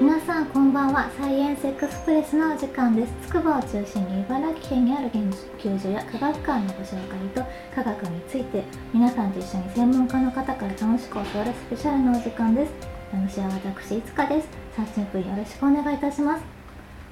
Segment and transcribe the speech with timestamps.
[0.00, 1.10] 皆さんこんばんは。
[1.18, 3.12] サイエンスエクスプレスのお時間です。
[3.26, 5.28] 筑波を中心に茨城県にある研
[5.58, 7.42] 究所や科学館のご紹介と
[7.74, 8.62] 科学について
[8.94, 12.72] 皆さんと一緒に専門家の方から楽しく教わるスペシャルのお時間です。
[13.12, 14.48] 私は私いつかです。
[14.76, 16.44] 30分よろしくお願いいたします。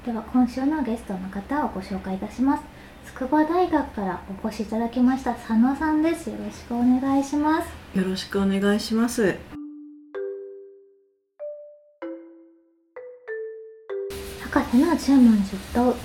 [0.05, 2.63] では今週のゲストの方をご紹介いたします。
[3.05, 6.29] 筑波大学からお越しいただきました佐野さんです。
[6.29, 7.97] よろしくお願いします。
[7.97, 9.56] よろしくお願いします。
[14.71, 15.95] 博士の10問10答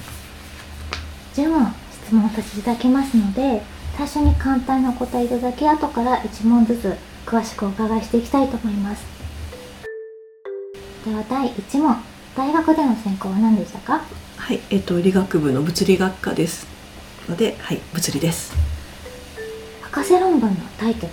[1.35, 3.63] 10問質問をさせていただきますので
[3.97, 6.95] 最初に簡単にお答えいただき後から1問ずつ
[7.27, 9.05] 詳しくお伺いしていきたいと思います。
[11.05, 11.97] では第1問。
[12.35, 14.01] 大学での専攻は何でしたか？
[14.37, 16.67] はいえっと理学部の物理学科です。
[17.29, 18.55] のではい物理です。
[19.83, 21.13] 博士論文のタイトル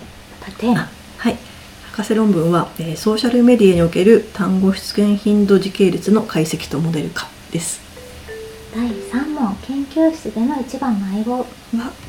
[1.18, 1.36] はい。
[1.92, 7.80] 博士論文は、えー、ソーシャルメディアにおける単語出現頻度時系列の解析とモデル化です。
[8.74, 11.46] 第3問研究室での一番の相棒は、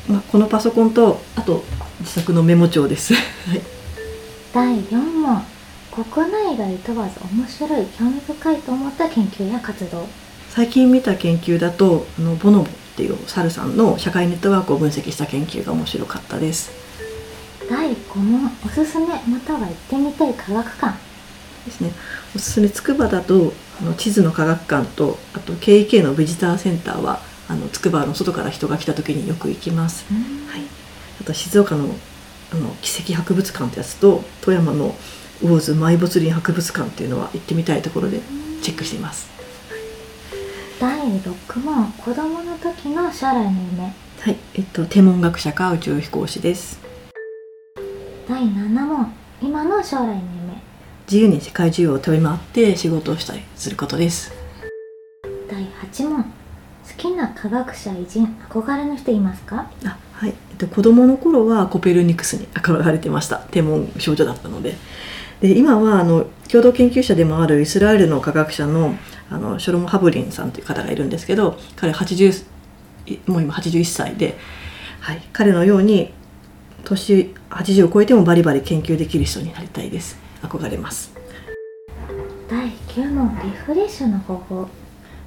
[0.08, 1.64] まあ、このパソコンとあと
[2.00, 3.60] 自作のメモ帳です、はい、
[4.52, 5.42] 第4問
[5.90, 10.06] 国内外問わず面白い興味深いと思った研究や活動。
[10.50, 16.70] 最近見た研究だとあのボノボっていうサルさんの社会ネットワークを分析した研究が面白かったです。
[17.68, 21.12] 第5問おすすめまたは行ってみたい科学館。
[21.64, 21.92] ですね
[22.34, 30.62] おすすめ筑波だとあの地図の科学館とあと KK のビジターセンターはあの筑波の外から人が来た時によく行きます、はい、
[31.20, 31.88] あと静岡の
[32.52, 34.94] あの奇跡博物館ってやつと富山の
[35.42, 38.20] 魚津埋没林博物館っていうのは行ってみたいところで
[38.62, 39.30] チェックしています。
[40.78, 43.94] 第6問子供の時の将来の夢。
[44.20, 44.36] はい。
[44.54, 46.78] えっと天文学者か宇宙飛行士です。
[48.28, 49.12] 第7問。
[49.40, 50.41] 今の将来の夢
[51.10, 54.32] 自由に世界中を飛び回って仕事をしたりすることです。
[55.50, 56.22] 第8問。
[56.22, 56.28] 好
[56.96, 59.70] きな科学者偉人憧れの人いますか？
[59.84, 63.38] あはい、えっと、子供の頃はコペルニクスに憧れてました。
[63.38, 64.76] 天文少女だったので。
[65.40, 68.94] で今はあの共同研究者でもあるイスラエルの科学者の
[69.28, 72.44] あのショロム・ハブリンさんという方がいるんですけど彼80
[73.26, 74.38] もう今81歳で、
[75.00, 76.12] はい、彼のように
[76.84, 81.12] 年80を超えてもバリバリ研究できる人になりたいです憧れます。
[82.50, 84.68] 第9問リフレッシュの方法。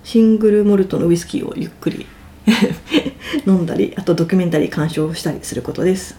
[0.03, 2.05] シングルモルトのウイスキーをゆっくり
[3.47, 6.15] 飲んだりあとドキュメンタリー鑑賞したりすることです。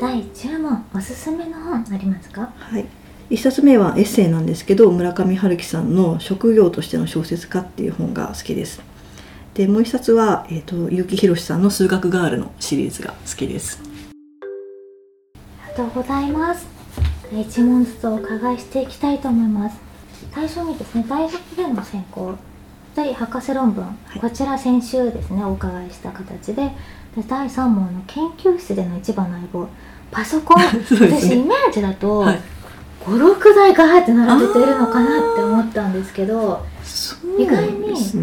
[0.00, 2.52] 第10問おすすめの本ありますか？
[2.56, 2.86] はい。
[3.28, 8.80] 一冊目はエッセイなんですけど村上春樹さんの「職業としての小説家」っていう本が好きです。
[9.54, 13.80] でもう一冊は、えーと、結城宏さんの「数学ガール」のシリーズが好きです。
[15.64, 16.79] ありがとうございます
[17.32, 19.90] 一問ずつお伺いしていきたいと思います。
[20.32, 22.34] 最初にですね大学での専攻
[22.94, 26.70] で博士論文、はい、こちら先週ですねお伺いした形で
[27.16, 29.68] で第3問の研究室での一番の相棒
[30.10, 32.40] パソコン、 ね、私イメージだと、はい、
[33.04, 36.64] 56台ガーって並べているのかなって思ったんですけど
[37.38, 38.22] 意外にシン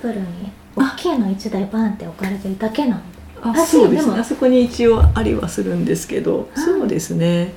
[0.00, 3.00] プルに大きいの1台バンって置かれてるだけなの
[3.42, 4.18] あそうですね。
[4.18, 7.54] あそこに一応ありはするんですけどそうですね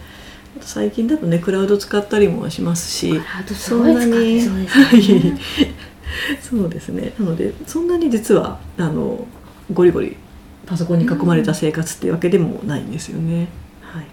[0.61, 3.19] 最近だとねクラウド使ったりもしますし
[3.55, 4.41] そんなに
[6.41, 7.13] そうですね。
[7.19, 9.27] なのでそんなに実はあの
[9.73, 10.15] ゴリゴリ
[10.65, 13.47] パソコンに囲まれた生活っていうわけでもないんですよね。
[13.81, 14.05] はい、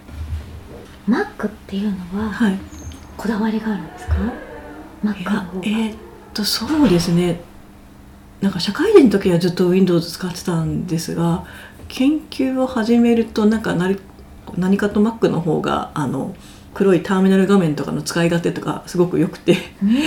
[1.09, 2.59] Mac っていうのは、はい、
[3.17, 4.15] こだわりがあるんですか
[5.05, 5.97] ？Mac えー、っ
[6.33, 7.41] とそうですね。
[8.41, 11.45] なんか社会人の時はずっと Windows 使ってたんですが
[11.89, 13.99] 研究を始めるとなんか何
[14.57, 16.35] 何かと Mac の方があの
[16.75, 19.57] 黒いターミナル画面とかの使い勝手とかすごく良くて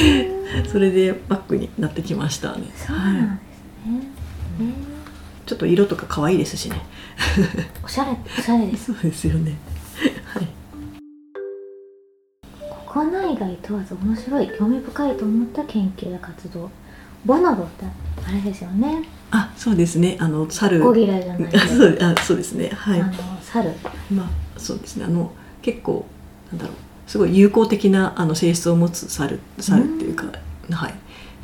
[0.72, 2.72] それで Mac になってきましたね。
[2.76, 4.74] そうなんですね、はい。
[5.46, 6.82] ちょっと色とか可愛いですしね。
[7.84, 8.94] おしゃれおしゃれです。
[8.94, 9.58] そうですよね。
[10.26, 10.48] はい。
[12.88, 16.70] 国内外問わず面白い興味深いと思った研究や活動。
[17.26, 17.85] ボノボって
[18.28, 19.03] あれですよね。
[19.32, 20.17] あそうですね。
[20.20, 20.79] あの猿。
[20.79, 21.52] ゴリラじゃない
[22.02, 22.70] あそうですね。
[22.73, 23.02] はい。
[23.02, 23.72] あの猿。
[24.12, 25.05] まあそうですね。
[25.05, 26.05] あの結構
[26.52, 26.76] なんだろう
[27.08, 30.26] すごい友好的なあの性質を持つ猿猿っていうか、
[30.70, 30.94] うはい。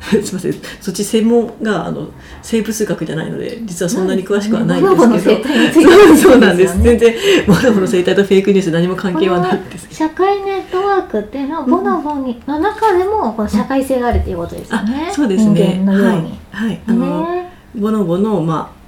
[0.00, 0.54] すみません。
[0.80, 2.08] そっち専門があの
[2.42, 7.14] 生物学じゃないので実はそんなに詳しくはないんですけど、ね、そうなんです全然
[7.46, 15.82] ボノボの生態とフェイクニュース何も関係はないです社会ネットワークっていうのはボノボに、の中でもこの社会性があるっていうことですよね、そうですね。
[15.86, 18.80] はい、はい、あの、ね、ボノボのまあ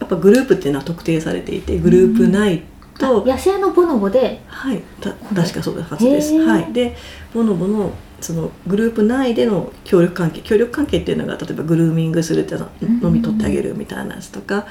[0.00, 2.64] やっぱグループっていうのは特定されていてグループ内
[3.00, 4.42] と、野生のボノボで。
[4.46, 4.82] はい。
[5.00, 6.38] た確かそうですはずです。
[6.38, 6.72] はい。
[6.72, 6.94] で
[7.34, 12.54] ボノボのそのグループ内での協力関係協力関係っていうのが例えばグルーミングするって
[13.02, 14.66] 飲み取ってあげるみたいなやつとか、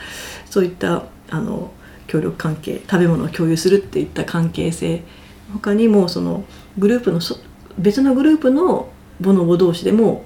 [0.46, 1.72] そういったあの
[2.06, 5.04] 協力関係食べ物を共有するっていった関係性。
[5.52, 6.44] 他にもその
[6.78, 7.38] グループのそ
[7.80, 8.90] 別のグループの
[9.20, 10.24] ボノボ同士でも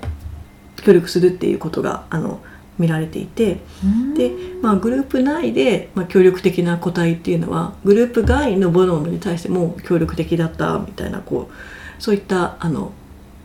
[0.83, 2.41] 協力するっていうことがあの
[2.79, 3.59] 見られていて
[4.15, 4.31] で、
[4.61, 12.91] まあ、グループ内で、まあ、協力的な個体っていうのはグループ外のボノボに対しても協力的だったみたいなこうそういったあの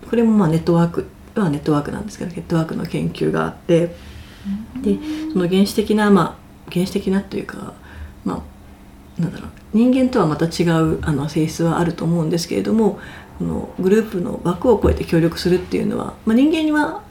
[0.09, 3.95] これもまあネットワークはネットワークなんですけどネットワークの研究があって
[4.83, 4.99] で
[5.33, 7.75] その原始的なまあ原始的なというか
[8.25, 8.43] ま
[9.19, 12.99] あなんだろう人間とはまた違うあの性質はあると思うんですけれども
[13.39, 17.03] このグループの枠を超えて協力するっていうのは、まあ、人間には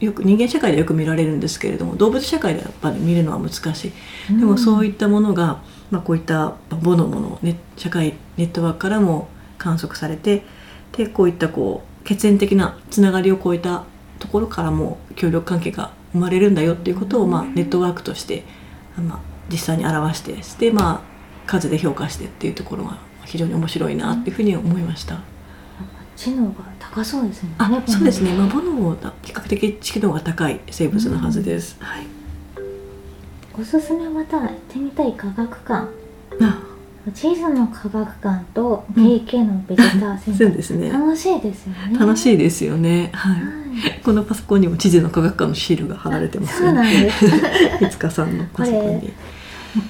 [0.00, 3.92] よく人間社会でよく見られるんですけれども動物社会でやっぱり見るのは難しい。
[4.38, 10.42] でもそういったものが、まあ、こういったボノモの、ね、社会ネットワークからも観測されて
[10.92, 13.84] でこういったこう血縁的なつながりを超えた
[14.18, 18.44] ところからも協力関係が生まれるんだよっていうことを、まあ、ネットワークとして、
[18.96, 19.20] まあ、
[19.50, 25.20] 実際に表してで、まあ、数で評価してっていうところが非常に面白いなっていうふうに思いました。
[26.16, 27.50] 知能が高そうですね。
[27.58, 28.32] あ、そうですね。
[28.34, 31.76] まあ、ボノボは比較的知能が高い生物のはずです。
[31.80, 32.06] うん、はい。
[33.60, 35.88] おすすめまた行ってみたい科学館。
[36.42, 36.62] あ、
[37.14, 40.90] 地図の科学館と KK のベジターセンター、 そうですね。
[40.90, 41.98] 楽しいですよね。
[41.98, 43.10] 楽しいですよね。
[43.12, 43.32] はい。
[43.32, 43.38] は
[43.88, 47.26] い、このパソコンにも地図の科学館のシールが貼られてます、ね、そうなんです。
[47.84, 49.12] いつかさんのパソコンに。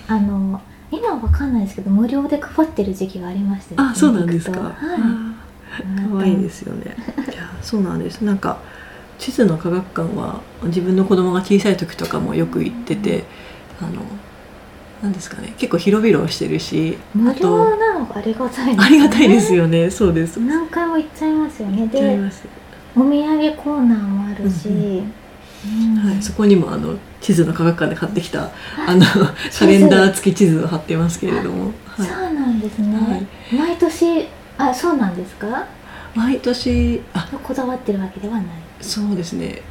[0.06, 0.60] あの
[0.92, 4.60] 今わかんないですけど無料で配ってる時期がありまして、ね、あ、そうなんですか。
[4.60, 4.74] はい。
[6.12, 6.96] 可愛いですよね。
[7.32, 8.22] いや、そうなんです。
[8.22, 8.58] なんか
[9.18, 13.24] 地図の科学館は自分の子供が小さい時とかもよく行ってて、
[13.80, 14.02] あの
[15.02, 19.90] なんですかね、結構広々してるし、無料なのがありがたい、ね、ありがたいですよね。
[19.90, 20.38] そうです。
[20.38, 21.86] 何回も行っちゃいますよね。
[21.86, 22.18] で、
[22.96, 24.68] お土産コーナーもあるし。
[24.68, 28.50] うんはい、そこにもあの地図の科学館で買ってきた
[28.86, 29.04] あの
[29.58, 34.26] カレンダー付き地図を貼ってますけれども、はい、そうなんですね、はい、毎年
[34.68, 35.66] あそうなんですか？
[36.14, 38.44] 毎年あこだわってるわけではない。
[38.80, 39.62] そうですね。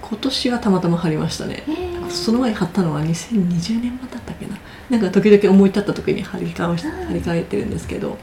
[0.00, 1.64] 今年はたまたま貼りましたね。
[2.08, 4.56] その前に貼ったのは2020年だったっけな。
[4.90, 8.16] なんか時々思い立った時に貼り替え貼り替えてるんですけど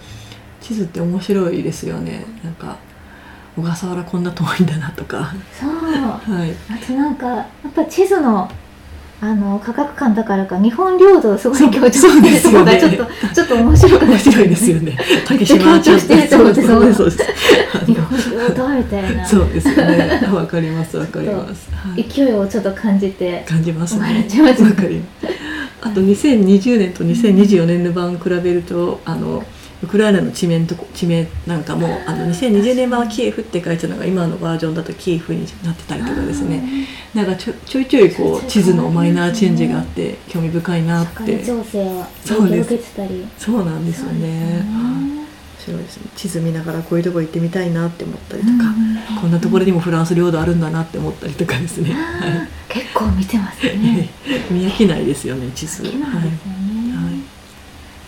[0.61, 2.25] 地図って面白いですよね。
[2.43, 2.77] なんか
[3.55, 5.33] 小笠原こんな遠いんだなとか。
[5.53, 8.49] そう、 はい、あとなんかやっぱ地図の
[9.21, 14.97] あの科学館だからか日本領土をすごい強調してるところがちょっと、ね、ちょっと面白く面白いですよね。
[15.25, 17.85] 竹島強調してるところでそうですそうです。
[17.85, 19.25] 日本領土みたいな。
[19.25, 20.21] そうですよね。
[20.33, 21.69] わかりますわかります。
[21.95, 24.01] 勢いをちょっと感じて感じますね。
[24.01, 25.01] わかり
[25.81, 29.43] あと2020年と2024年の版比べるとあの。
[29.85, 36.87] ウクライナの地名と地名なんかもあの2020年版はキエフって書いてたのが今のバージョンだとキエフになってたりとかですね。
[37.13, 41.43] なんかちょちょいちょいこう地図のマイナーチェンジがあって興味深いなって。
[41.43, 43.27] 情勢は影響受けてたり。
[43.37, 44.65] そうなんですよね。
[44.65, 45.25] 面
[45.59, 46.09] 白いですね。
[46.15, 48.53] 地図見ながらこういうとこ行ってみたいなって思ったりとか、
[49.21, 54.09] こんなところにもフランス領土あるんだなって思ったりとかですね、はい、結構見てますね。
[54.49, 55.83] 見飽きないですよね地図。
[55.83, 56.64] はい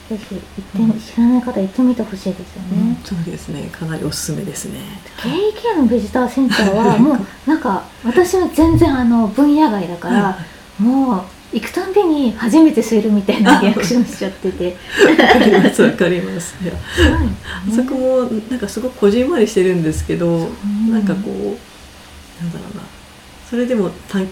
[0.10, 3.70] ぜひ行って、うん、知らない方行ってみてほしいですよね、うん、そうですね。
[3.72, 4.80] かなりおすすめですね。
[5.18, 10.38] KK のベジターセンターはもうなんか私は全然あの分野外だから、は
[10.80, 14.76] い、もう行くたんびに初めて吸えるみたいなリアクションしちゃってて。
[15.08, 16.56] わかりますわかります。
[16.64, 16.72] ね、
[17.46, 22.84] あそこもなんかすごくこじんまりしてるんですけど、うん、なんかこうなんだろうな
[23.50, 23.90] それでも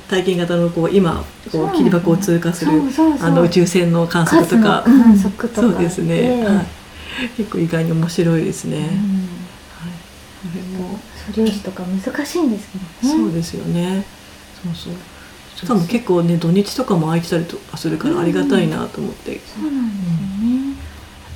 [0.09, 2.71] 体験型のこう今こう切り箱を通過する
[3.21, 4.83] あの宇宙船の観測とか。
[4.83, 6.65] 観測とかそうですね、はい、
[7.37, 8.91] 結構意外に面白いですね、うん、はい、
[10.51, 13.23] それも素粒子とか難しいんですけどね。
[13.23, 14.05] そうですよね。
[14.63, 14.93] そうそう。
[15.55, 20.03] しかも結構ね土日とかも空いてたりとかするからありがたいなと思って、うん、そうなんで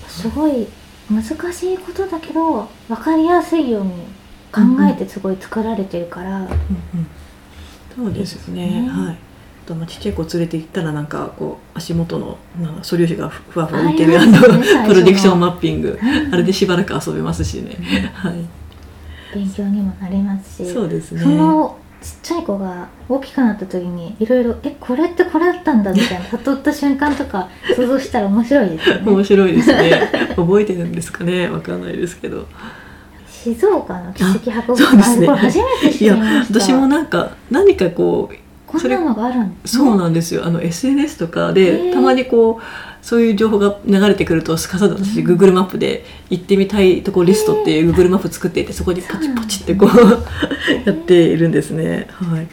[0.10, 0.68] すよね、すごい
[1.10, 3.92] 難しいことだけど分かりやすいように
[4.52, 6.50] 考えてすごい作られてるから、うんうん
[8.00, 9.18] そうですよね、はい。
[9.66, 14.48] とまあちっちゃい子連れて行ったらなんかこう足元のなんか素粒子がふわふわ浮いてるあの、プ
[14.94, 16.00] ロディクションマッピング、
[16.32, 17.76] あれでしばらく遊べますしね、
[18.14, 18.34] はい。
[19.34, 20.74] 勉強にもなりますし。
[20.74, 21.22] そうですね。
[21.22, 29.02] そのちっちゃい子が大きくなった時にいろいろ「えこれってこれだったんだ」みたいな 悟った瞬間とか想像したら面白いですよね。
[29.06, 30.10] 面白いですね。
[30.38, 31.50] 覚えてるんですかね。
[31.50, 32.48] わかんないですけど
[33.44, 36.60] 静岡の奇跡博物館、ね、これ初めて知りました。
[36.60, 38.36] 私もなんか何かこう
[38.68, 40.46] こんなのがあるんです、ね、そうなんですよ。
[40.46, 49.90] あの SNS とかでたまにこうそういう情報が流れてくるとすかさず私 Google マップで行ってみたいとこリストっていう Google マップ作っていてそこにパチパチってこう
[50.86, 52.08] やっているんですね。
[52.12, 52.48] はい。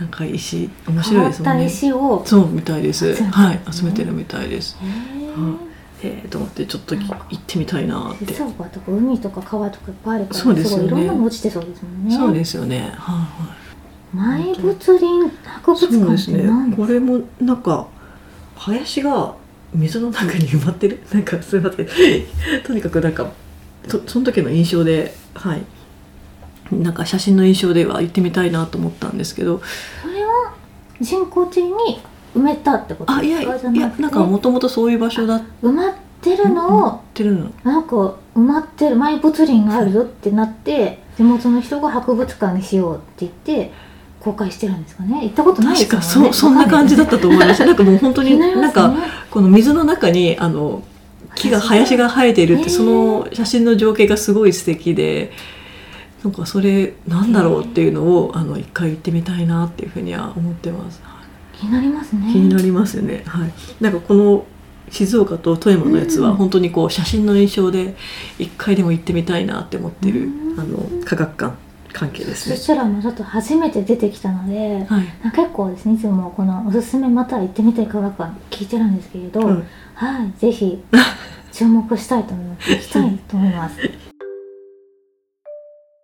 [0.00, 1.66] なんか石面白いですね。
[1.66, 3.22] 石をそうみたいです。
[3.22, 4.76] はい集めてるみたいです
[6.02, 8.32] へーえー、と思ってちょっとき行ってみたいなって。
[8.32, 10.90] そうかとか海とか川とかいっぱいあるからそうですよね。
[10.90, 12.16] ごいいろんなの落ちてそうですもんね。
[12.16, 12.80] そうですよね。
[12.80, 14.52] はいはい。
[14.54, 16.76] 埋没林博物館ですね。
[16.76, 17.88] これもなんか
[18.56, 19.34] 林が
[19.72, 21.02] 水の中に埋まってる？
[21.12, 21.86] なんかすいません。
[22.64, 23.30] とにかくなんか
[23.88, 25.62] とその時の印象ではい。
[26.72, 29.60] なんか写真の印象では行ってみたいなと思ったんですけど。
[30.02, 30.54] それは
[31.00, 32.00] 人工地に
[32.34, 33.12] 埋めたってこと？
[33.12, 33.58] あいやいや
[33.98, 37.50] なんかもともとそういう場所だっ埋まってるのをてるの。
[37.64, 37.96] なんか
[38.34, 43.72] 埋まってる埋没林があるよってなって地元の人が博物館にしようって言って
[44.20, 45.24] 公開してるんですかね？
[45.24, 46.30] 行ったことないです確もんね。
[46.30, 47.64] かそうそんな感じだったと思います。
[47.64, 48.94] なんかもう本当になんか
[49.30, 50.82] この水の中にあの
[51.34, 55.32] 木が林が生えているってその写真の情景がすごい素敵で
[56.22, 61.00] なんかそれなんだろうっていうのをあの一回行ってみたいなっていうふうには思ってます、
[61.62, 62.32] 気になりますね。
[62.32, 63.22] 気になりますよね。
[63.24, 63.52] はい。
[63.80, 64.44] なんかこの
[64.90, 66.36] 静岡と富山のやつはうん。
[66.36, 67.94] 本当にこう写真の印象で
[68.38, 70.60] 一回でも行ってみたいなって思ってるうん。
[70.60, 71.54] あの科学館
[71.92, 72.56] 関係ですね。
[72.56, 79.64] そしたらもうちょっと初めて出てきたのではい、結構ですねいつもこのおすすめまたは行ってみたい科学館聞いてるんですけれど、うん。
[79.94, 80.82] はいぜひ
[81.52, 83.76] 注目したいと思います行きたいと思います。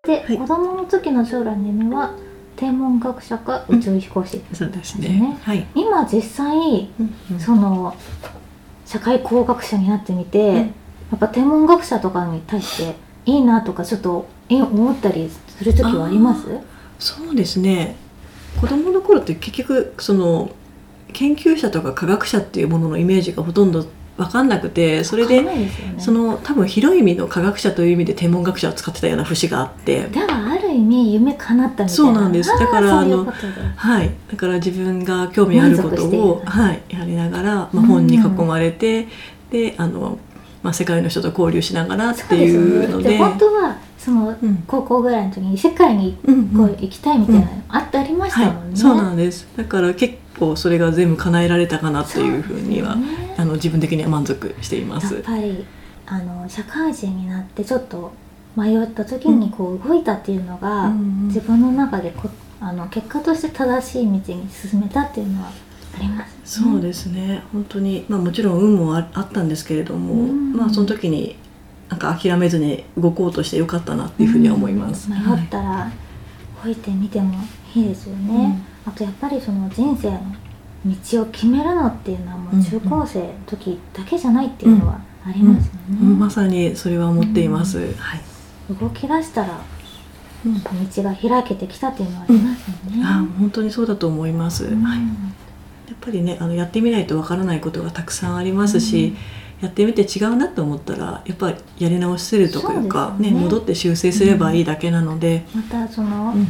[0.07, 0.38] で、はい。
[0.38, 2.12] 子供の時の将来の夢は
[2.59, 5.21] 天文学者か宇宙飛行士、そうですですね。
[5.21, 7.38] ねはい、今実際うんうん。
[7.38, 7.97] その
[8.85, 10.57] 社会工学者になってみて、うん。
[10.57, 10.65] や
[11.15, 12.97] っぱ天文学者とかに対して
[13.27, 16.49] いいなとかちょっとえ思ったりする時はあります？
[16.99, 17.95] そうですね。
[18.61, 20.50] 子供の頃って結局その
[21.12, 23.87] 研究者とか科学者っていうもののイメージがほとんど
[24.19, 25.71] 分かんなくてそれでね。
[25.99, 30.03] その多分広い意味の科学者という意味で天文学者を使ってたような節があって。
[30.09, 31.89] ではある意味夢叶ったみたいな。
[31.89, 32.51] そうなんです。
[32.51, 33.33] だからあの
[33.77, 34.11] はい。
[34.31, 39.07] だから自分が興味あることを、はい、やりながら、まあ、うん本に囲まれて、
[39.51, 40.19] であの、
[40.65, 43.11] まあ、世界の人と交流しながらっていうので。
[43.11, 44.65] ねで本当はそのうん。
[44.67, 49.47] 高校ぐらいの時に世界にうんこう行きたいみたいなのあってありましたもんね、はい、そうなんです。
[49.57, 53.28] だから結構それが全部叶えられたかなっていうふうにはね。
[53.38, 55.14] あの自分的には満足しています。
[55.14, 55.64] やっぱり
[56.07, 58.12] あの社会人になってちょっと
[58.57, 62.28] 迷った時にこう動いたっていうのが、うん自分の中でこ
[62.61, 65.50] あの結果として正しい道に進めたっていうのは
[65.97, 67.45] あります、そうですね。
[67.52, 71.37] 本当にまあもちろん運もああったんですけれども、うんまあその時に
[71.88, 75.16] なんか諦めずに動こうとしてよかったなっていうふうには思います、うん。
[75.16, 75.92] 迷ったら
[76.64, 77.35] 動いてみても
[77.75, 80.21] いいですよね、あとやっぱりその人生の
[80.87, 89.61] 道を決めるのっていうのはもう中高生の時だけじゃないっていうのはありますよね、うんまさにそれは思っています、はい、動き出したら
[90.47, 94.83] うん道が開けてきたっていうのはありますよね、あ本当にそうだと思います、うん。
[94.83, 95.04] はい、や
[95.95, 99.16] っぱりねあのやってみないとわからないことがたくさんありますし、
[99.61, 103.33] やってみて違うなと思ったらやっぱりやり直せるというかね。
[103.33, 106.49] ね戻って修正すればいいだけなので、またその、うん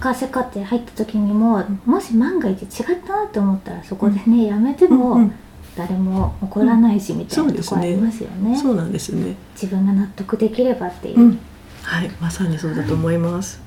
[0.00, 5.34] 博士課程入った時にももし万が一違ったなって思ったらそこでね、やめてもうんうん。
[5.76, 11.38] 誰も怒らないしみたいなとこありますよね,、そうなんですね、自分が納得できればっていう、うん、
[11.82, 12.10] はい。
[12.20, 13.60] まさにそうだと思います、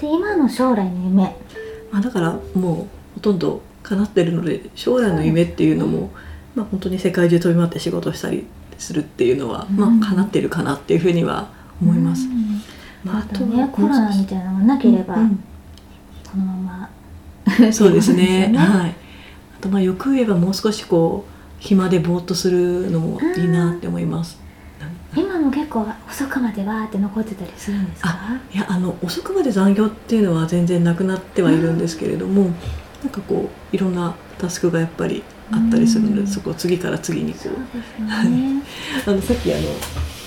[0.00, 1.36] で今の将来の夢。
[1.90, 6.10] まあ、だからもうほとんど叶ってるので将来の夢っていうのも、
[6.54, 8.46] まあ、本当に世界中飛び回って仕事したり
[8.78, 9.76] するっていうのは、うん。
[9.76, 11.50] まあ叶ってるかなっていうふうには
[11.82, 12.62] 思います、うん
[13.04, 15.44] まあ、あとねコロナみたいなのがなければ、うん
[16.30, 16.88] このま
[17.60, 18.16] うん そうですね。
[18.16, 18.58] そうですよね。
[18.58, 18.90] はい。
[18.90, 18.94] あ
[19.60, 24.38] とまあよく言えばもう少しこう暇でぼーっとするのもいいなって思います、
[25.16, 28.16] 今も結構遅くまでわーって残ってたりするんですか？
[28.52, 32.50] いやあの遅くまで残業っていうのは全然なくなってはいるんですけれども、
[33.02, 36.26] なんかこういろんなタスクがやっぱりあったりするので、うん。
[36.26, 38.62] そこを次から次にこそううね。
[39.06, 39.62] あのさっきあの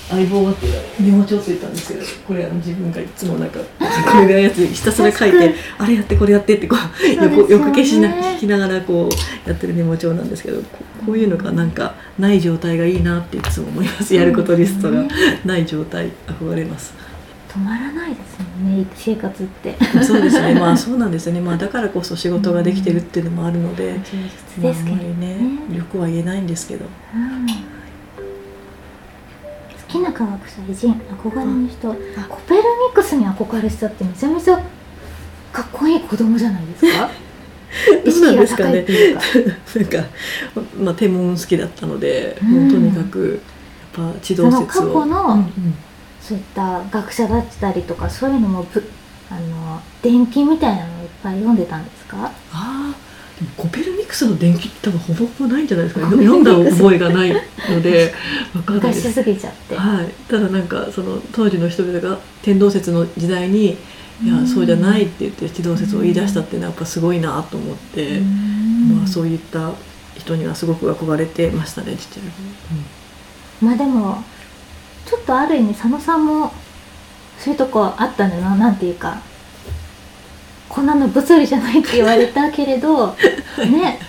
[0.08, 0.66] 相棒がって
[1.00, 3.60] メモ帳ついたんですけどこれあの自分がいつもなんか
[4.10, 7.36] これぐらいのやつひたすら書いてあれやってこれやってってこうそうですよね。
[7.36, 14.14] 横横消しな聞きながらこうやってるメモ帳なんですけどここういうのがなんかない状態がいいなっていつも思います。
[14.14, 15.04] やることリストが
[15.44, 16.94] ない状態憧れます。
[17.48, 19.76] 止まらないですもんね生活って。
[20.02, 20.54] そうですね。
[20.60, 21.40] まあそうなんですね。
[21.40, 24.16] まあだからこそ仕事ができてるっていうのもあるので、充
[24.56, 25.34] 実ですけどまああんまりね
[25.70, 26.86] ね力は言えないんですけど。
[27.14, 27.77] うん
[29.88, 31.94] 好きな科学者偉人憧れの人、コ
[32.46, 32.64] ペルニ
[32.94, 34.56] クスに憧れしたってめちゃめちゃ
[35.52, 37.10] かっこいい子供じゃないですか？
[38.04, 39.22] 意識が高いっていうか。
[39.76, 40.08] なんか、
[40.78, 42.50] まあ、天文好きだったので、うん。
[42.64, 43.40] もうとにかく
[43.98, 44.70] やっぱ地動説を。
[44.72, 45.74] その過去のうんうん。
[46.20, 48.84] そういった学者だったりとかそういうのもぶ
[49.30, 52.30] あの電気みたいなのをいっぱい読んでたんですか？
[52.52, 52.67] あ
[53.56, 58.12] コペルニクスの電気って多分ほぼほぼないんじゃないですか読んだ覚えがないので
[58.54, 59.22] わかんないです。
[59.76, 63.76] はい、ただなんかその当時の人々が天動説の時代に
[64.24, 69.72] 「いやうんそうじゃない」って言って地動説を言い出したっていうのはやっぱすごいなと思って、まあ、そういった
[70.16, 74.24] 人にはすごく憧れてましたねちっちゃい頃、まあでも
[75.06, 76.52] ちょっとある意味佐野さんも
[77.38, 79.22] そういうとこあったんだよななんていうか
[80.68, 83.16] こんなの物理じゃないって言われたけれど
[83.58, 84.00] ね。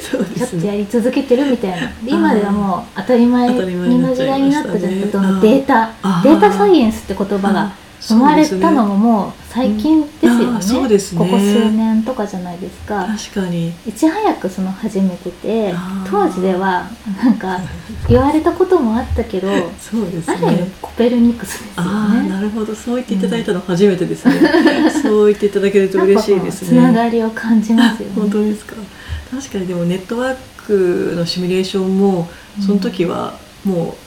[0.00, 1.88] そうでちょっとやり続けてるみたいな。
[1.88, 5.92] で今ではもう当たり前の時代になっしたじゃないどのデータ。
[6.22, 11.18] データサイエンスって言葉が生まれたのももう最近ですよね,、そうですね。
[11.20, 13.06] ここ数年とかじゃないですか。
[13.06, 13.72] 確かに。
[13.86, 15.72] いち早くその始めてて
[16.10, 16.88] 当時では
[17.22, 17.60] なんか
[18.10, 19.48] 言われたこともあったけど
[19.80, 22.74] そうですある意味ねコペルニクスですよああねなるほど。
[22.74, 24.34] そう言っていただいたの初めてですね、
[25.02, 26.80] そう言っていただけると嬉しいですね。
[26.80, 28.14] なんかこうつながりを感じますよね。
[28.18, 28.74] 本当ですか。
[29.30, 32.28] 確かにでもネットワークのシミュレーションも
[32.60, 34.03] その時はもう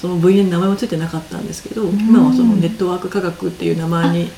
[0.00, 1.98] その分野に名前はついてなかったんですけど、ん。
[1.98, 4.30] 今はそのネットワーク科学っていう名前に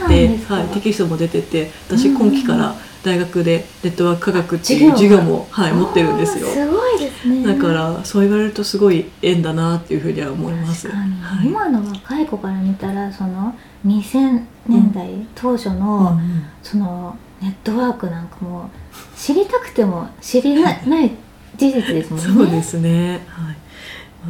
[0.00, 6.48] なってはい、テキストも出てて私うん今期から大学でネットワーク科学っていう授業も、はい、持ってるんですよ。
[6.48, 7.46] すごいですね。
[7.46, 10.88] だからそう言われるとすごい縁だなっていうふうには思います。
[10.88, 11.04] は
[11.42, 11.46] い。
[11.46, 13.54] 今の若い子から見たらその
[13.86, 16.44] 2000年代当初の、うん。
[16.60, 18.68] そのネットワークなんかも
[19.16, 21.10] 知りたくても知りなない
[21.56, 22.26] 事実ですもんね。
[22.26, 23.54] そうですね、はい。
[23.54, 23.63] ま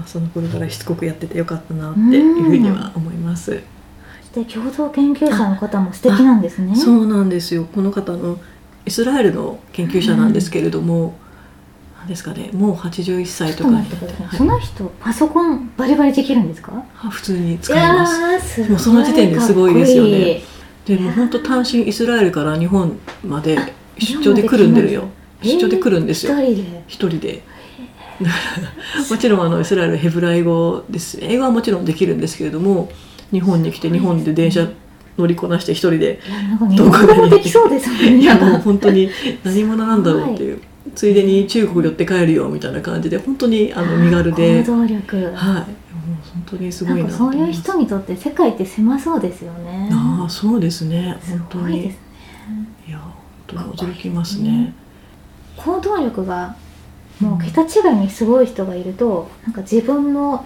[0.03, 3.63] あ、その頃からしつこくやっててよかったなっていうふうには思います、
[4.33, 6.75] そして共同研究者の方も素敵なんですね。
[6.75, 7.65] そうなんですよ。
[7.65, 8.39] この方の
[8.87, 11.15] イスラエルの研究者なんですけれども、
[12.01, 12.51] 何ですかね。
[12.53, 16.85] もう81歳ちょっととかにその人パソコンバリバリできるんですか？
[17.03, 18.07] あ普通に使いま
[18.41, 18.69] す。
[18.69, 20.43] もうその時点ですごいですよね。
[20.85, 23.57] でも本当単身イスラエルから日本まで
[23.99, 25.09] 出張で来るんですよ。
[25.40, 26.35] 出張で来るんですよ。
[26.87, 27.42] 一人で。
[29.11, 31.18] もちろんあのイスラエルヘブライ語です。
[31.20, 32.90] 英語はもちろんできるんですけれども
[33.33, 34.68] 日本に来て日本で電車
[35.16, 38.18] 乗りこなして一人でいやなんか日本語もできそうですもんね。
[38.18, 39.11] いやもう本当に
[39.44, 40.61] 何者なんだろうっていう、
[40.94, 44.62] ついでに中国寄って帰るよみたいな感じで本当にあの身軽で。
[44.62, 45.16] 行動力。
[45.16, 45.24] はい。
[45.24, 45.64] もう
[46.33, 49.88] 本当にすごいなそういう人にとって世界って狭そうですよね。
[49.92, 51.16] ああそうですね。
[51.22, 51.83] す本当に。
[51.83, 51.96] ね。
[52.88, 54.74] いや本当に驚きますね。
[55.57, 56.55] 行動力が
[57.20, 60.44] もう桁違いにすごい人がいるとなんか自分も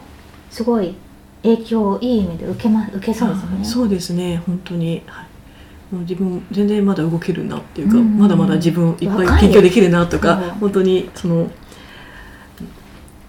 [0.51, 0.95] すごい
[1.43, 3.59] 影響をいい意味で受けま受けそうですよね。
[3.63, 4.43] あそうですね。
[4.47, 8.19] 本当に、はい、もう自分全然まだ動けるなっていうか、うん。
[8.19, 10.47] まだまだ自分いっぱい研究できるなとかう。
[10.47, 11.51] ん本当にその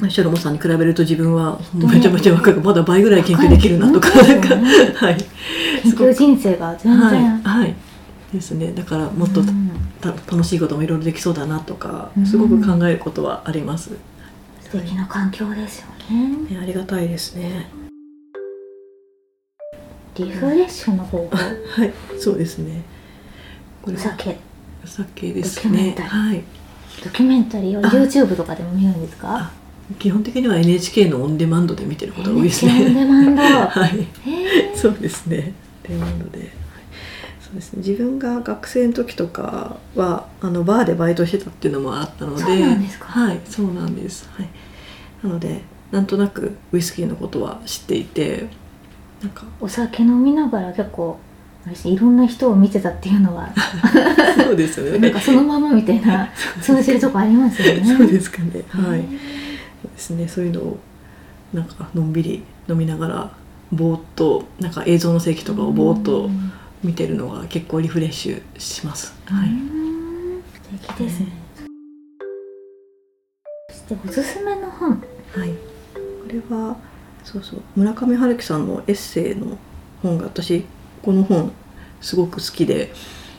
[0.10, 4.56] ショロモさんに比べると自分はめちゃめちゃ若くまだ倍ぐらい研究できるなとかなんか、
[5.06, 5.18] はい。
[5.84, 7.76] 研究人生が全然、はい、はい、
[8.34, 8.72] ですね。
[8.72, 9.46] だからもっとうん。
[9.46, 9.52] た
[10.02, 12.26] 楽しいこともいろいろできそうだなとかうん。
[12.26, 13.92] すごく考えることはあります、
[14.62, 16.28] 素敵な環境ですよね。
[16.52, 17.68] ね、ありがたいですね。
[20.16, 22.82] リフレッシュの方法、 はいそうですね。
[23.84, 24.38] お酒。
[24.84, 25.96] お酒ですね。
[25.98, 26.44] はい。
[27.04, 27.90] ドキュメンタリーをあ。
[27.90, 29.38] YouTube とかでも見るんですか？
[29.38, 29.52] あ？
[29.98, 33.42] 基本的には NHK のオンデマンドで見てることが多いです NHK オンデねマンド。
[33.82, 34.08] はい。
[34.76, 35.54] そうですね。
[35.90, 36.50] オンデマンドで、はい
[37.50, 37.80] そうですね。
[37.80, 43.06] 自分が学生の時とかはあのバーでバイトしてたっていうのもあったのでそうなんですか。
[43.08, 44.30] はいそうなんです。
[44.32, 44.50] はい。
[45.24, 48.48] なのでなんとなくウイスキーのことは知っていて
[49.22, 51.18] なんかお酒飲みながら結構
[51.84, 53.54] いろんな人を見てたっていうのは
[54.38, 55.00] そうですよね。
[55.10, 56.30] なんかそのままみたいな
[56.62, 57.84] 通じるとこありますよね。
[57.84, 58.64] そうですかね。
[58.70, 59.02] はい。
[59.02, 59.06] そ
[59.88, 60.28] うですね。
[60.28, 60.80] そういうのを
[61.54, 63.32] なんかのんびり飲みながら
[63.72, 66.52] ぼーっとなんか映像の席とかをぼーっとうん
[66.84, 69.14] 見てるのが結構リフレッシュします。
[69.26, 69.50] はい。
[69.50, 70.44] うん
[70.82, 71.28] 素敵ですね。
[73.70, 74.92] そしておすすめの本。
[74.92, 75.50] はい。
[75.50, 75.54] こ
[76.28, 76.78] れは？
[77.24, 79.58] そうそう村上春樹さんのエッセイの
[80.02, 80.66] 本が私
[81.04, 81.52] この本
[82.02, 82.92] すごく好きで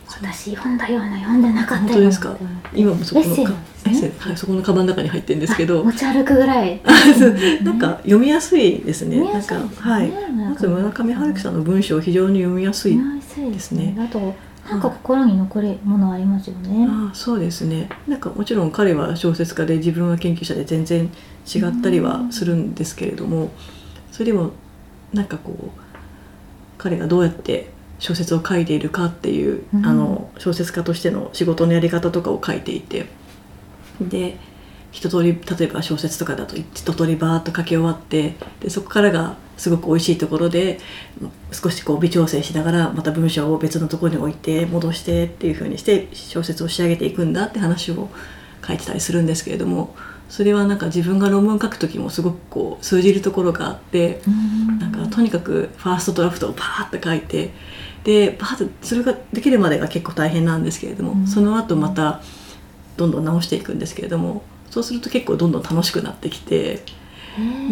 [0.06, 2.36] 私読んだような読んでなかった本当ですか？
[2.74, 6.80] 今もそこのエッセイなんですねエッセイはいそこのカバンの中に入ってるんですけどあ持ち歩くぐらい。
[7.62, 9.16] なんか読みやすいですね。
[9.16, 10.10] 読みなんかはい。
[10.10, 12.96] まず村上春樹さんの文章非常に読みやすい。
[12.96, 13.96] 読みやすいですね。
[13.98, 14.34] あと
[14.68, 16.86] なんか心に残るものありますよね。
[16.88, 21.10] ああそうですねなんかもちろん彼は小説家で自分は研究者で全然
[21.46, 23.50] 違ったりはするんですけれども
[24.12, 24.50] それでも
[25.12, 25.70] なんかこう
[26.78, 33.06] 彼がどうやって小説を書いているかっていう、うんあの小説家としての仕事のやり方とかを書いていて
[34.00, 34.38] で
[34.92, 40.78] 一通り例えば小説とかだと一通りバーッと書き終わってでそこからがすごく美味しいところで
[41.52, 48.08] 少しこう微調整しながらまた文章を別のところに置いて戻してっていう風にして小説を仕上げていくんだって話を
[48.66, 49.94] 書いてたりするんですけれども
[50.30, 54.22] それはなんか自分が論文書く時もすごくこう通じるところがあって
[54.78, 57.50] なんかとにかくファーストドラフトをパーッと書いて
[58.04, 61.26] でパーッとそれができるまでが結構大変なんですけれども、うん。
[61.26, 62.22] その後また
[62.96, 66.82] どんどん直していくんですけれどもそうすると結構どんどん楽しくなってきて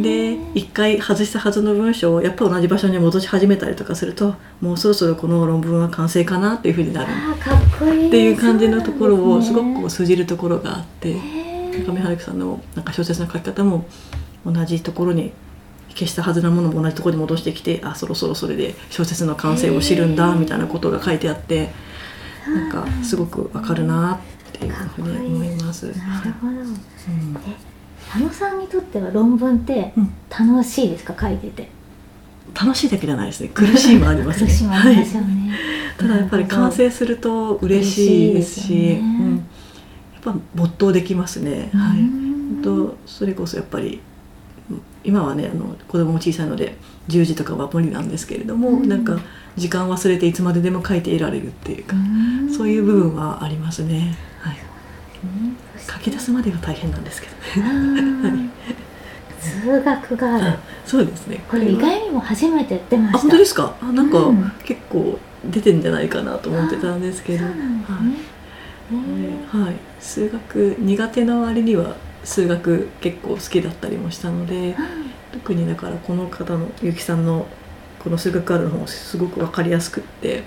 [0.03, 7.11] で一回外したはずの文章をやっぱ同じ場所に戻し始めたりとかするともうそろそろこの論文は完成かなっていうふうになる。
[7.11, 11.11] っこいいっていう感じのところをすごくこうう通じるところがあって。
[11.11, 11.49] へ
[11.87, 13.87] 上春樹さんのなんか小説の書き方も
[14.45, 15.33] 同じところに
[15.91, 21.71] 消したはずなものも同じところに戻してきてあそろそろそれで小説の完成を知るんだみたいなことが書いてあって
[22.47, 25.87] なんかすごくわかるなっていうふうに思います。
[25.87, 26.53] なるほど。
[26.53, 26.77] うん
[28.11, 30.11] 佐野さんにとっては論文ってうん。
[30.31, 31.15] 楽しいですか？
[31.21, 31.69] 書いてて。
[32.59, 33.49] 楽しいだけじゃないですね。
[33.53, 34.47] 苦しいもありますね。
[34.47, 35.33] 苦しみもありますよはい。
[35.35, 35.53] ね、
[35.99, 41.71] ただやっぱり完成すると嬉しいですしねうん、やっぱ没頭できますね。
[41.75, 42.01] うはい。
[42.01, 42.63] ん。
[42.63, 44.01] とそれこそやっぱりうん
[45.05, 46.77] 今はねあの子供も小さいので
[47.09, 48.89] 10時とかは無理なんですけれども、うん。
[48.89, 49.19] なんか
[49.57, 52.51] 時間忘れていつまででも書いていられるっていうか、ん。
[52.53, 54.57] そういう部分はありますね、はい、
[55.25, 55.57] うん。
[55.79, 57.71] 書き出すまでが大変なんですけどね。
[57.71, 58.51] うん。
[59.41, 60.47] 数学がある。
[60.49, 61.43] あそうですね。
[61.49, 63.19] これ意は外にも初めて出ました。
[63.19, 63.77] あ本当ですか？
[63.81, 64.53] あなんか、うん。
[64.65, 67.39] 結構出てんじゃないかなと思ってたんですけど。
[67.39, 68.39] そうなんですね。
[68.91, 74.77] へーはい、数学苦手な割には数学結構好きだったりもしたので
[75.33, 77.47] 特にだからこの方の結城さんの
[77.99, 80.45] この数学あるの方すごく分かりやすくって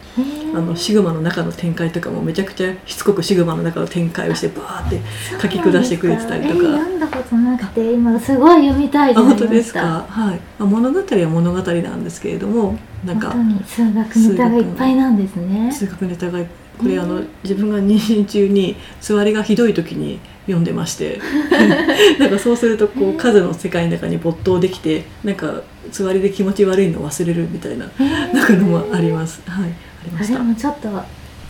[0.56, 5.02] あのシグマの中の展開とかもめちゃくちゃしつこくシグマの中の展開をしてバーって
[5.42, 6.54] 書き下してくれてたりとか。
[6.56, 10.06] えー読んだことなくて今すごい読みたい本当ですか？
[10.08, 16.40] はい、まあ、物語は物語なんですけれどもなんか数学ネタがいっぱいなんですね数学ネタが
[16.78, 21.20] これあの自分が妊娠中に座りがひどい時に読んでまして。
[22.20, 27.86] なんかそうするとこう数の世界の中に没頭できてなんか座りで気持ち悪いのを忘れるみたいな
[28.34, 29.42] なんかのもあります。
[29.46, 29.66] はい
[30.02, 30.40] ありました。
[30.40, 30.88] もちょっと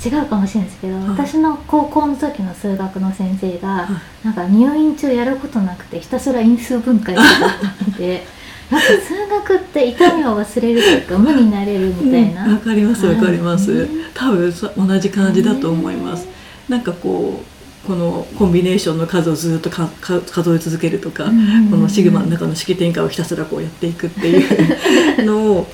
[0.04, 1.04] 違うかもしれないですけど、はい。
[1.10, 3.88] 私の高校の時の数学の先生が、は
[4.24, 4.26] い。
[4.26, 7.48] なんか入院中やることなくてひたすら因数分解とかや
[7.84, 8.24] ってて
[8.72, 12.54] なんか数学って痛みを忘れるというか無になれるみたいな、うん。
[12.54, 16.28] わかりますわかります、うん多分そ同じ感じだと思います、
[16.70, 17.51] なんかこう
[17.88, 21.32] このコンビネーションの数をずっとかか数え続けるとか、こ
[21.78, 25.68] のシグマの中の式展開をひたすらこうやっていくっていう のを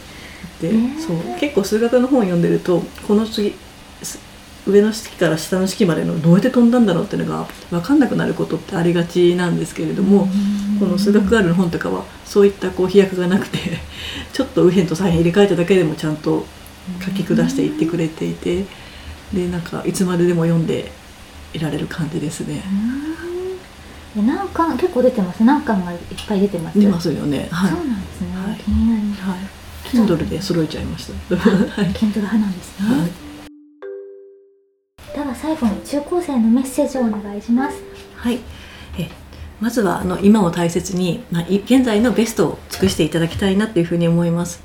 [0.61, 1.17] で、ねそう。
[1.39, 3.53] 結構数学の本を読んでるとこの次
[4.01, 4.19] す
[4.65, 10.27] 上の式から下の式までのどうやって飛んだんだろうっていうのが分かんなくなることってありがちなんですけれども、
[10.79, 13.57] この数学ガールの本とかはそういったこう飛躍がなくて
[14.33, 16.45] ちょっと右辺と左辺入れ替えただけでもちゃんと
[17.03, 18.65] 書き下していってくれていて
[19.33, 20.91] でなんかいつまででも読んで
[21.53, 22.63] いられる感じですね。
[24.15, 27.47] 何巻結構出てます何巻がいっぱい出てます出ますよね。
[27.51, 27.71] はい。
[27.71, 29.39] そうなんですね、はい気になりますはい。
[29.83, 31.35] Kindle で揃えちゃいました。
[31.35, 31.93] はい。
[31.93, 33.27] ケントル派なんですね、はい
[35.17, 37.81] では最後に中高生のメッセージをお願いします
[38.17, 38.39] はい、
[38.99, 39.09] え
[39.59, 44.61] まずはあの今を大切に、まあ、い現在のベストを尽くしていただきたいなっていうふうに思います。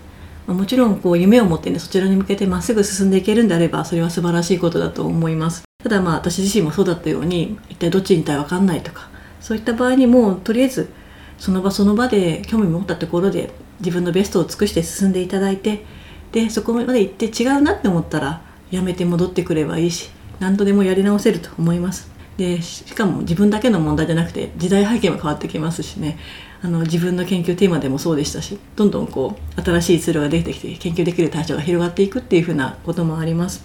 [0.47, 5.63] まあもちろんこう夢を持ってねそちらに向けてまっすぐ進んでいけるんであればそれは素晴らしいことだと思います。
[5.83, 9.09] ただまあ私自身もそうだったように一体どっちにいたいわかんないとか
[9.41, 10.91] そういった場合にもとりあえず
[11.39, 15.85] その場その場で興味持ったところで自分のベストを尽くして進んでいただいて
[16.31, 22.11] でそこまで行って違うなって思ったらやめて戻ってくればいいし何度でもやり直せると思います。
[22.37, 26.19] でししかも自分だけの問題じゃなくて時代背景も変わってきますしね。
[26.65, 33.65] あの自分の研究テーマでもそうでしたしどんどんこう新しいツールが出てきて研究できる対象が広がっていくっていうふうなこともあります。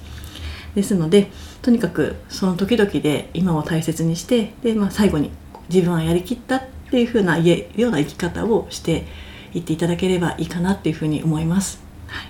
[0.78, 1.32] ですので
[1.64, 5.32] とにかくその時々で今を大切にしてで、まあ、最後に
[5.70, 9.08] 自分はやりきったっていうふうな言えるような生き方をして
[9.56, 11.82] いっていただければいいかなっていうふうに思います。
[12.06, 12.28] はい。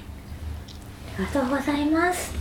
[1.17, 2.33] ありがとうございます。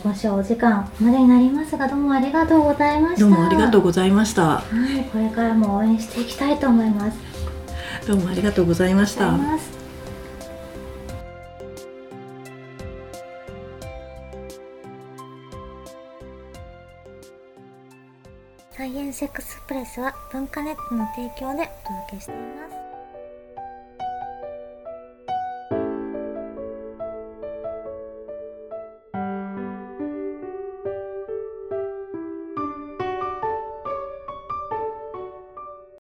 [0.00, 3.20] 今週お時間までになりますがどうもありがとうございました。
[3.20, 4.58] どうもありがとうございました。
[4.58, 4.62] は
[4.96, 7.18] いこれからも応援していきたいと思います。
[8.06, 9.79] どうもありがとうございました
[18.90, 22.89] サイエンスエクスプレスは文化ネットの提供でお届けしています